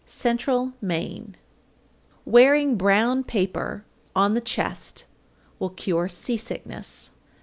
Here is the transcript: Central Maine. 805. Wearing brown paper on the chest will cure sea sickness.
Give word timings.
Central 0.07 0.73
Maine. 0.81 1.35
805. 1.35 1.37
Wearing 2.25 2.75
brown 2.75 3.23
paper 3.23 3.85
on 4.15 4.33
the 4.33 4.41
chest 4.41 5.05
will 5.59 5.69
cure 5.69 6.07
sea 6.09 6.37
sickness. 6.37 7.11